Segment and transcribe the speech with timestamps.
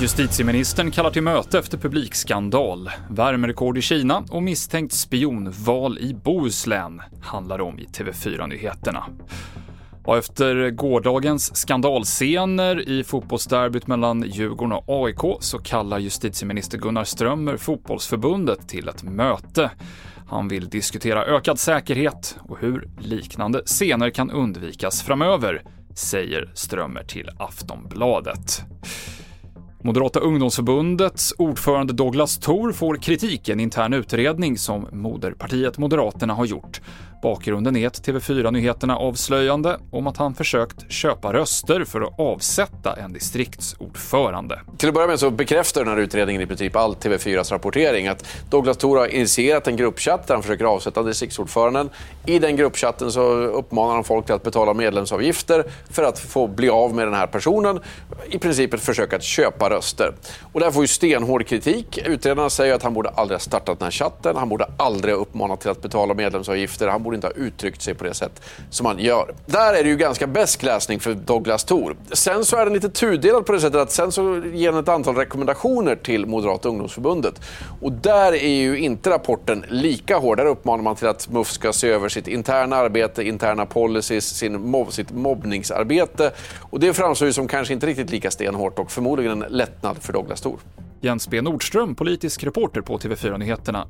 [0.00, 2.90] Justitieministern kallar till möte efter publikskandal.
[3.10, 9.04] Värmerekord i Kina och misstänkt spionval i Bohuslän handlar om i TV4-nyheterna.
[10.04, 17.56] Och efter gårdagens skandalscener i fotbollsderbyt mellan Djurgården och AIK så kallar justitieminister Gunnar Strömmer
[17.56, 19.70] fotbollsförbundet till ett möte.
[20.28, 25.62] Han vill diskutera ökad säkerhet och hur liknande scener kan undvikas framöver,
[25.94, 28.64] säger Strömmer till Aftonbladet.
[29.88, 36.46] Moderata ungdomsförbundets ordförande Douglas Thor får kritik i en intern utredning som moderpartiet Moderaterna har
[36.46, 36.80] gjort.
[37.22, 43.12] Bakgrunden är ett TV4-nyheterna avslöjande om att han försökt köpa röster för att avsätta en
[43.12, 44.60] distriktsordförande.
[44.76, 48.26] Till att börja med så bekräftar den här utredningen i princip all TV4s rapportering att
[48.50, 51.90] Douglas Thor har initierat en gruppchatt där han försöker avsätta distriktsordföranden.
[52.26, 56.68] I den gruppchatten så uppmanar han folk till att betala medlemsavgifter för att få bli
[56.68, 57.80] av med den här personen.
[58.26, 60.14] I princip ett försök att köpa röster.
[60.52, 61.98] Och det här får ju stenhård kritik.
[62.06, 64.36] Utredarna säger att han borde aldrig ha startat den här chatten.
[64.36, 66.88] Han borde aldrig ha uppmanat till att betala medlemsavgifter.
[66.88, 69.34] Han borde inte ha uttryckt sig på det sätt som han gör.
[69.46, 71.96] Där är det ju ganska bäst läsning för Douglas Thor.
[72.12, 74.88] Sen så är den lite tudelad på det sättet att sen så ger den ett
[74.88, 77.40] antal rekommendationer till Moderata ungdomsförbundet.
[77.80, 80.38] Och där är ju inte rapporten lika hård.
[80.38, 84.70] Där uppmanar man till att MUF ska se över sitt interna arbete, interna policies, sin
[84.70, 86.32] mob sitt mobbningsarbete.
[86.60, 90.12] Och det framstår ju som kanske inte riktigt lika stenhårt och förmodligen en lättnad för
[90.12, 90.58] Douglas Thor.
[91.00, 93.86] Jens B Nordström, politisk reporter på TV4 Nyheterna.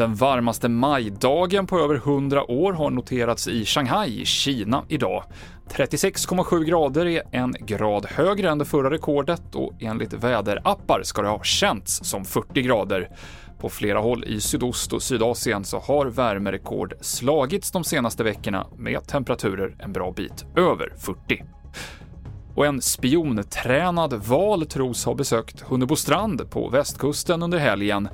[0.00, 5.24] Den varmaste majdagen på över 100 år har noterats i Shanghai i Kina idag.
[5.70, 11.28] 36,7 grader är en grad högre än det förra rekordet och enligt väderappar ska det
[11.28, 13.10] ha känts som 40 grader.
[13.58, 19.06] På flera håll i Sydost och Sydasien så har värmerekord slagits de senaste veckorna med
[19.06, 21.44] temperaturer en bra bit över 40.
[22.54, 28.08] Och en spiontränad val tros ha besökt Hunnebostrand på västkusten under helgen.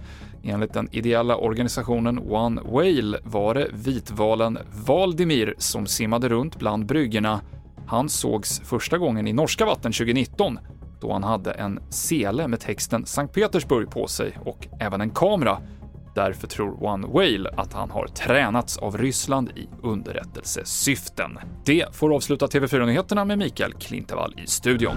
[0.48, 7.40] Enligt den ideella organisationen One Whale var det vitvalen Valdimir som simmade runt bland bryggorna.
[7.86, 10.58] Han sågs första gången i norska vatten 2019
[11.00, 15.58] då han hade en sele med texten Sankt Petersburg på sig och även en kamera.
[16.14, 21.38] Därför tror One Whale att han har tränats av Ryssland i underrättelsesyften.
[21.64, 24.96] Det får avsluta TV4-nyheterna med Mikael Klintevall i studion.